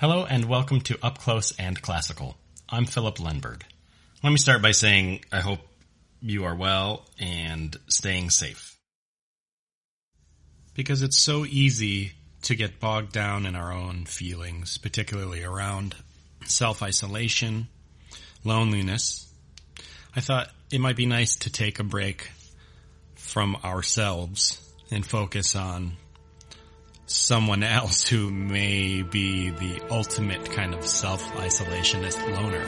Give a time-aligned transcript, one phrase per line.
[0.00, 2.34] Hello and welcome to Up Close and Classical.
[2.70, 3.64] I'm Phillip Lenberg.
[4.22, 5.60] Let me start by saying I hope
[6.22, 8.78] you are well and staying safe.
[10.72, 12.12] Because it's so easy
[12.44, 15.94] to get bogged down in our own feelings, particularly around
[16.46, 17.68] self-isolation,
[18.42, 19.30] loneliness.
[20.16, 22.30] I thought it might be nice to take a break
[23.16, 25.98] from ourselves and focus on
[27.12, 32.64] someone else who may be the ultimate kind of self-isolationist loner.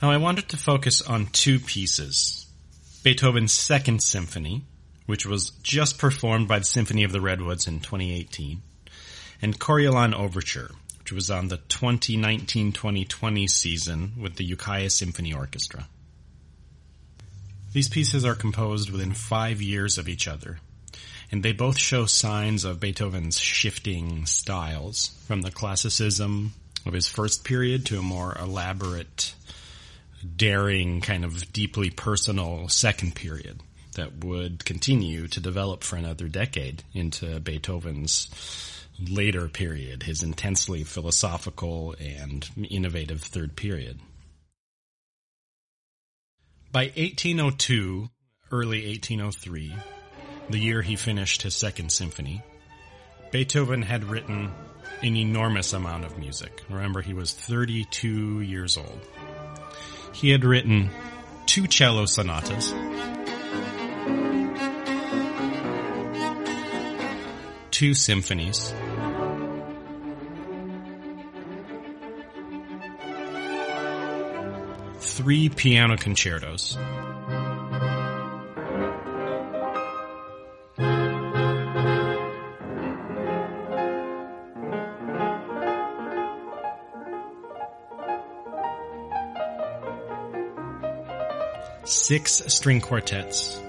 [0.00, 2.46] Now I wanted to focus on two pieces.
[3.02, 4.62] Beethoven's Second Symphony,
[5.06, 8.62] which was just performed by the Symphony of the Redwoods in 2018,
[9.42, 15.88] and Coriolan Overture, which was on the 2019-2020 season with the Ukiah Symphony Orchestra.
[17.72, 20.58] These pieces are composed within five years of each other,
[21.32, 26.52] and they both show signs of Beethoven's shifting styles, from the classicism
[26.86, 29.34] of his first period to a more elaborate,
[30.36, 33.60] daring, kind of deeply personal second period
[33.94, 38.28] that would continue to develop for another decade into Beethoven's
[38.98, 44.00] later period, his intensely philosophical and innovative third period.
[46.70, 48.08] By 1802,
[48.50, 49.74] early 1803,
[50.50, 52.42] the year he finished his second symphony,
[53.30, 54.50] Beethoven had written
[55.02, 56.62] an enormous amount of music.
[56.68, 59.00] Remember, he was 32 years old.
[60.12, 60.90] He had written
[61.46, 62.72] two cello sonatas,
[67.82, 68.72] two symphonies,
[75.00, 76.78] three piano concertos.
[91.84, 93.60] Six string quartets.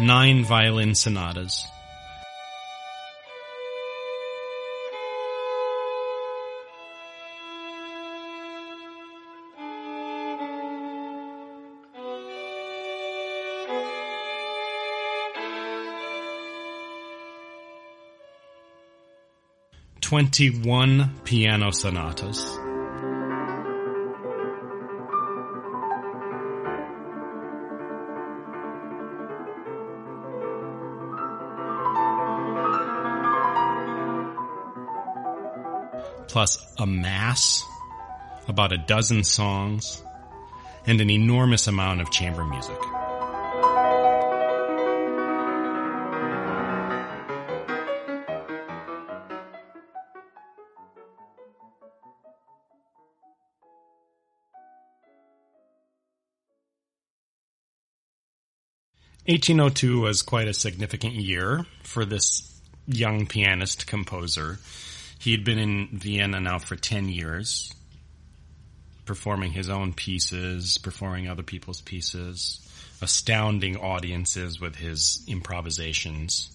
[0.00, 1.66] Nine violin sonatas.
[20.00, 22.67] Twenty-one piano sonatas.
[36.28, 37.64] Plus a mass,
[38.46, 40.02] about a dozen songs,
[40.86, 42.78] and an enormous amount of chamber music.
[59.30, 64.58] Eighteen oh two was quite a significant year for this young pianist composer
[65.18, 67.72] he had been in Vienna now for 10 years,
[69.04, 72.60] performing his own pieces, performing other people's pieces,
[73.02, 76.50] astounding audiences with his improvisations,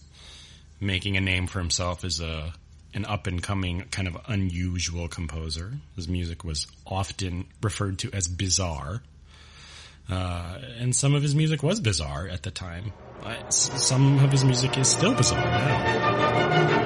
[0.80, 2.54] making a name for himself as a
[2.96, 5.74] an up and coming kind of unusual composer.
[5.96, 9.02] His music was often referred to as bizarre.
[10.10, 12.94] Uh, and some of his music was bizarre at the time.
[13.50, 16.83] Some of his music is still bizarre now.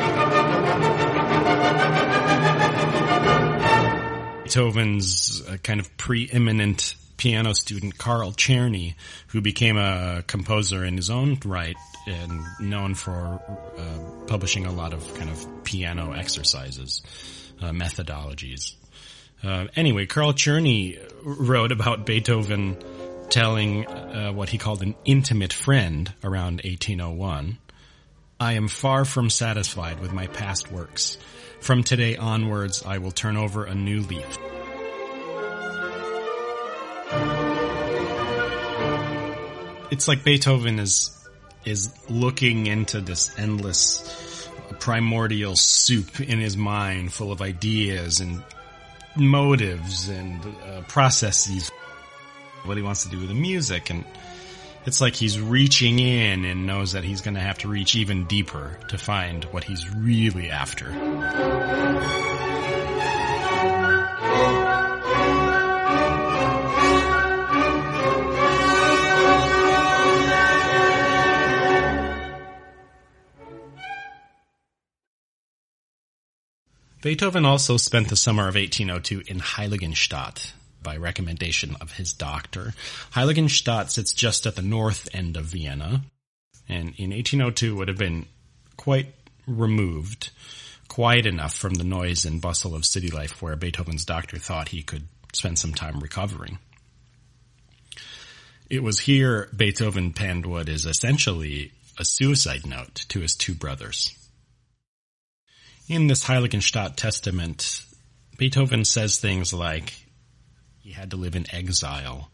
[4.57, 8.95] Beethoven's uh, kind of preeminent piano student Carl Czerny,
[9.27, 11.75] who became a composer in his own right
[12.07, 13.41] and known for
[13.77, 17.01] uh, publishing a lot of kind of piano exercises,
[17.61, 18.73] uh, methodologies.
[19.43, 22.77] Uh, anyway, Carl Czerny wrote about Beethoven
[23.29, 27.57] telling uh, what he called an intimate friend around 1801.
[28.39, 31.17] I am far from satisfied with my past works.
[31.67, 34.37] From today onwards, I will turn over a new leaf.
[39.91, 41.11] It's like Beethoven is
[41.65, 44.49] is looking into this endless
[44.79, 48.41] primordial soup in his mind full of ideas and
[49.17, 51.69] motives and uh, processes,
[52.63, 54.05] what he wants to do with the music, and
[54.85, 58.25] it's like he's reaching in and knows that he's going to have to reach even
[58.25, 60.91] deeper to find what he's really after.
[77.01, 80.51] Beethoven also spent the summer of 1802 in Heiligenstadt
[80.87, 82.73] by recommendation of his doctor.
[83.11, 86.01] Heiligenstadt sits just at the north end of Vienna,
[86.69, 88.25] and in 1802 would have been
[88.77, 89.13] quite
[89.45, 90.29] removed,
[90.87, 94.81] quiet enough from the noise and bustle of city life where Beethoven's doctor thought he
[94.81, 95.03] could
[95.33, 96.57] spend some time recovering.
[98.69, 104.15] It was here Beethoven penned what is essentially a suicide note to his two brothers.
[105.89, 107.83] In this Heiligenstadt testament,
[108.37, 110.06] Beethoven says things like
[110.87, 112.31] he had to live in exile,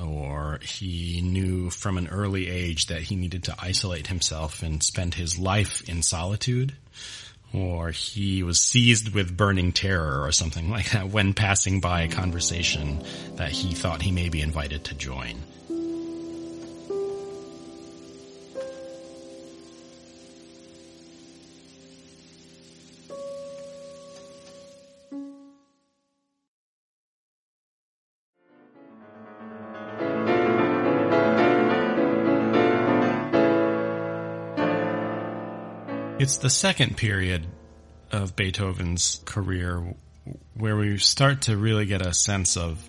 [0.00, 5.14] or he knew from an early age that he needed to isolate himself and spend
[5.14, 6.72] his life in solitude,
[7.52, 12.08] or he was seized with burning terror or something like that when passing by a
[12.08, 13.02] conversation
[13.34, 15.42] that he thought he may be invited to join.
[36.20, 37.46] It's the second period
[38.12, 39.94] of Beethoven's career
[40.52, 42.86] where we start to really get a sense of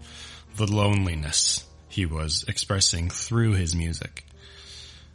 [0.58, 4.26] the loneliness he was expressing through his music.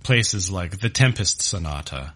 [0.03, 2.15] Places like the Tempest Sonata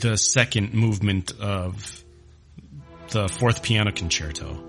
[0.00, 2.04] the second movement of
[3.10, 4.62] the fourth piano concerto.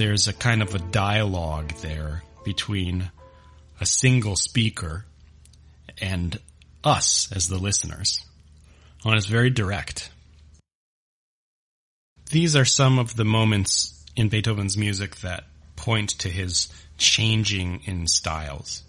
[0.00, 3.10] There's a kind of a dialogue there between
[3.82, 5.04] a single speaker
[6.00, 6.40] and
[6.82, 8.24] us as the listeners.
[9.04, 10.10] And it's very direct.
[12.30, 15.44] These are some of the moments in Beethoven's music that
[15.76, 18.82] point to his changing in styles.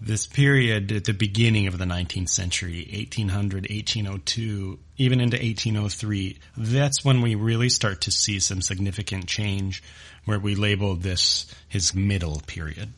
[0.00, 7.04] This period at the beginning of the 19th century, 1800, 1802, even into 1803, that's
[7.04, 9.82] when we really start to see some significant change
[10.24, 12.88] where we label this his middle period.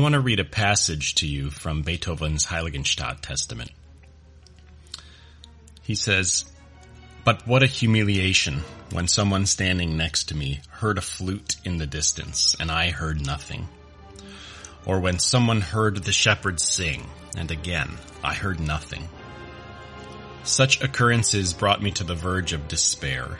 [0.00, 3.70] Want to read a passage to you from Beethoven's Heiligenstadt Testament.
[5.82, 6.44] He says,
[7.24, 11.86] But what a humiliation when someone standing next to me heard a flute in the
[11.86, 13.68] distance and I heard nothing.
[14.86, 17.90] Or when someone heard the shepherds sing and again
[18.22, 19.08] I heard nothing.
[20.42, 23.38] Such occurrences brought me to the verge of despair.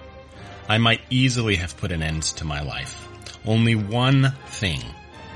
[0.69, 3.09] I might easily have put an end to my life.
[3.47, 4.83] Only one thing,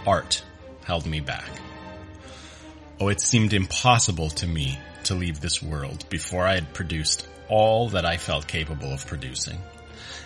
[0.06, 0.42] art,
[0.84, 1.48] held me back.
[3.00, 7.88] Oh, it seemed impossible to me to leave this world before I had produced all
[7.90, 9.58] that I felt capable of producing.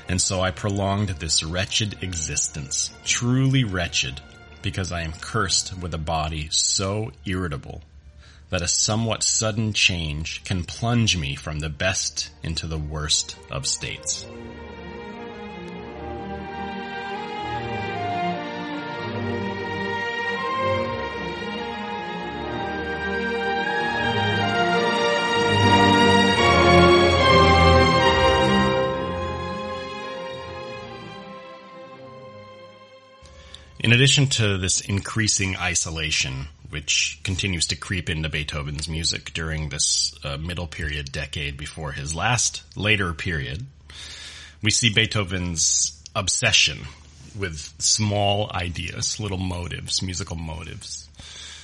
[0.09, 4.21] And so I prolonged this wretched existence, truly wretched,
[4.63, 7.83] because I am cursed with a body so irritable
[8.51, 13.67] that a somewhat sudden change can plunge me from the best into the worst of
[13.67, 14.25] states.
[33.99, 40.37] Addition to this increasing isolation, which continues to creep into Beethoven's music during this uh,
[40.37, 43.67] middle period decade before his last later period,
[44.63, 46.79] we see Beethoven's obsession
[47.37, 51.09] with small ideas, little motives, musical motives.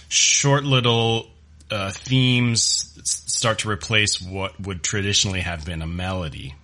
[0.08, 1.30] Short little
[1.70, 6.56] uh, themes start to replace what would traditionally have been a melody.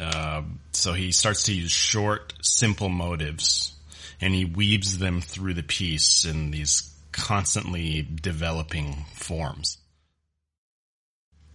[0.00, 3.75] Uh, so he starts to use short, simple motives,
[4.20, 9.78] and he weaves them through the piece in these constantly developing forms.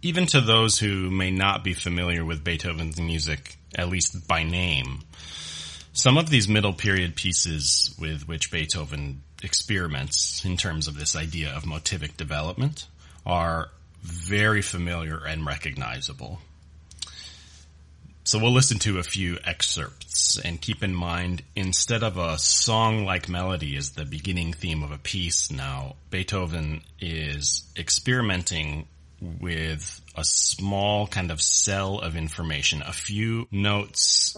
[0.02, 5.04] Even to those who may not be familiar with Beethoven's music, at least by name,
[5.94, 11.54] some of these middle period pieces with which Beethoven experiments in terms of this idea
[11.54, 12.88] of motivic development
[13.26, 13.70] are
[14.02, 16.40] very familiar and recognizable.
[18.32, 23.28] So we'll listen to a few excerpts and keep in mind instead of a song-like
[23.28, 28.88] melody as the beginning theme of a piece now, Beethoven is experimenting
[29.20, 34.38] with a small kind of cell of information, a few notes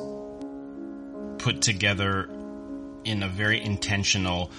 [1.37, 2.31] put together
[3.03, 4.49] in a very intentional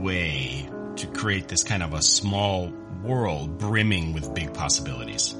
[0.00, 0.66] way
[0.96, 5.34] to create this kind of a small world brimming with big possibilities.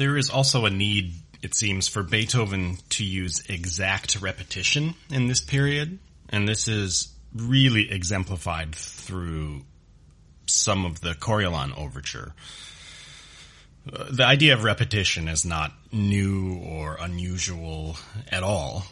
[0.00, 5.42] There is also a need, it seems, for Beethoven to use exact repetition in this
[5.42, 5.98] period,
[6.30, 9.60] and this is really exemplified through
[10.46, 12.32] some of the Coriolan overture.
[13.92, 17.98] Uh, the idea of repetition is not new or unusual
[18.32, 18.86] at all,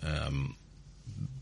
[0.00, 0.54] um,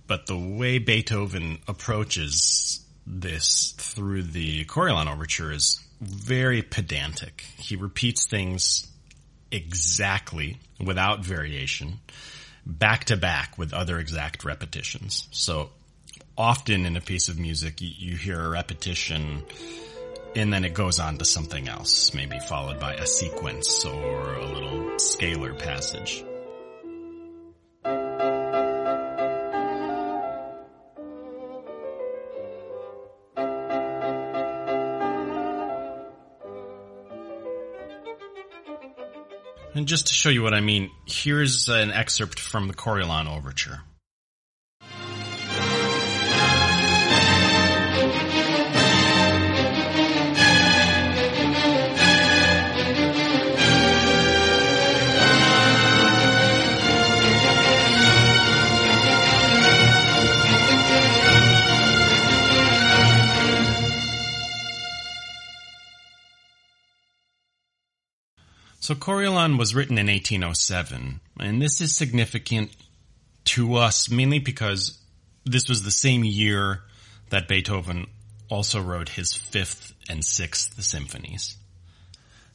[0.06, 7.44] but the way Beethoven approaches this through the Coriolan overture is very pedantic.
[7.58, 8.86] He repeats things
[9.50, 11.98] exactly without variation
[12.64, 15.28] back to back with other exact repetitions.
[15.32, 15.70] So
[16.36, 19.42] often in a piece of music, you, hear a repetition
[20.36, 24.46] and then it goes on to something else, maybe followed by a sequence or a
[24.46, 26.24] little scalar passage.
[39.80, 43.80] And just to show you what I mean, here's an excerpt from the Coriolan Overture.
[68.80, 72.74] So Coriolan was written in 1807, and this is significant
[73.44, 74.98] to us mainly because
[75.44, 76.82] this was the same year
[77.28, 78.06] that Beethoven
[78.48, 81.58] also wrote his fifth and sixth symphonies.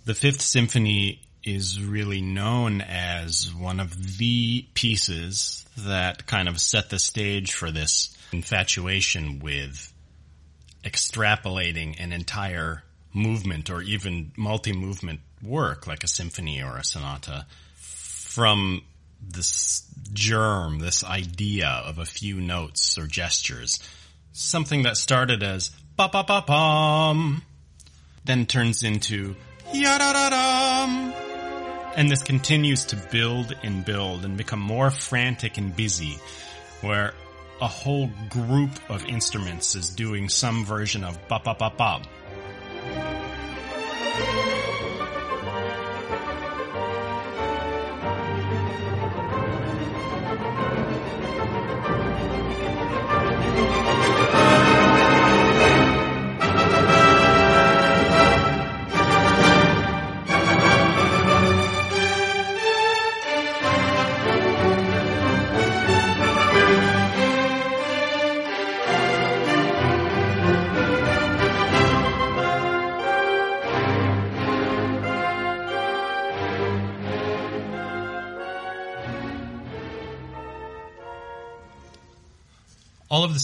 [0.05, 6.89] The fifth symphony is really known as one of the pieces that kind of set
[6.89, 9.93] the stage for this infatuation with
[10.83, 12.83] extrapolating an entire
[13.15, 17.45] movement or even multi-movement work, like a symphony or a sonata,
[17.75, 18.83] from
[19.21, 23.79] this germ, this idea of a few notes or gestures.
[24.33, 27.41] Something that started as ba ba ba bum,
[28.25, 29.35] then turns into
[29.73, 31.13] ya da da dum.
[31.95, 36.17] And this continues to build and build and become more frantic and busy,
[36.81, 37.13] where
[37.61, 42.01] a whole group of instruments is doing some version of ba ba ba ba.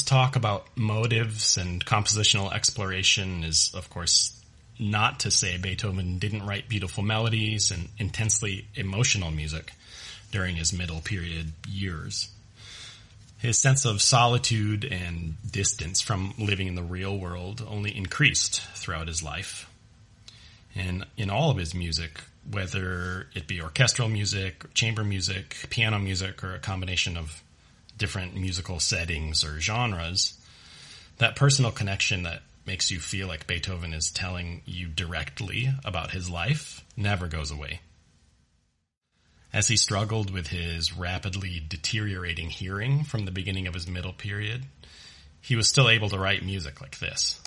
[0.03, 4.37] Talk about motives and compositional exploration is, of course,
[4.79, 9.73] not to say Beethoven didn't write beautiful melodies and intensely emotional music
[10.31, 12.29] during his middle period years.
[13.37, 19.07] His sense of solitude and distance from living in the real world only increased throughout
[19.07, 19.69] his life.
[20.75, 26.43] And in all of his music, whether it be orchestral music, chamber music, piano music,
[26.43, 27.41] or a combination of
[28.01, 30.33] different musical settings or genres,
[31.19, 36.27] that personal connection that makes you feel like Beethoven is telling you directly about his
[36.27, 37.79] life never goes away.
[39.53, 44.63] As he struggled with his rapidly deteriorating hearing from the beginning of his middle period,
[45.39, 47.39] he was still able to write music like this.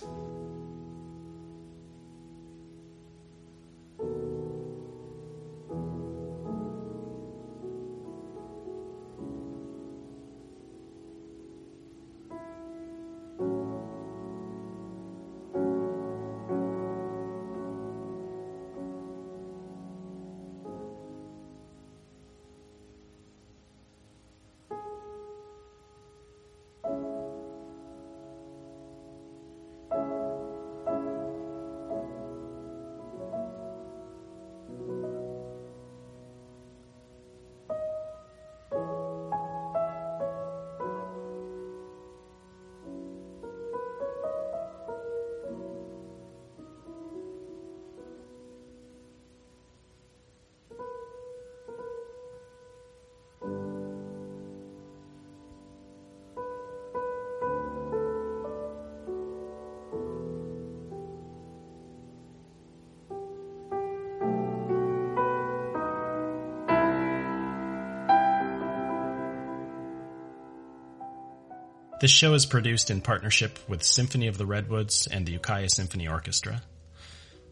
[72.01, 76.09] This show is produced in partnership with Symphony of the Redwoods and the Ukiah Symphony
[76.09, 76.63] Orchestra.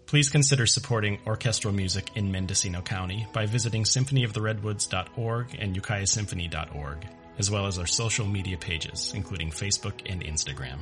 [0.06, 7.06] Please consider supporting orchestral music in Mendocino County by visiting symphonyoftheredwoods.org and ukiahsymphony.org,
[7.38, 10.80] as well as our social media pages, including Facebook and Instagram.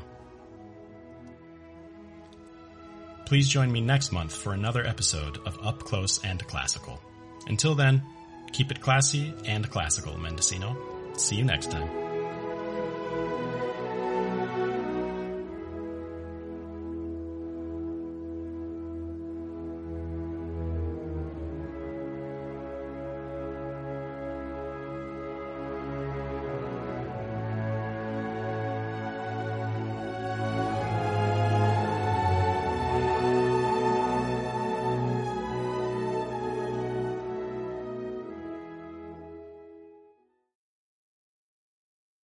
[3.27, 7.01] Please join me next month for another episode of Up Close and Classical.
[7.47, 8.03] Until then,
[8.53, 10.77] keep it classy and classical, Mendocino.
[11.17, 12.10] See you next time.